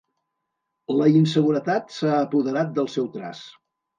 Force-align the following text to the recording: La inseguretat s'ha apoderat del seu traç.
La 1.01 1.09
inseguretat 1.19 1.93
s'ha 1.97 2.15
apoderat 2.21 2.75
del 2.79 2.89
seu 2.97 3.13
traç. 3.19 3.45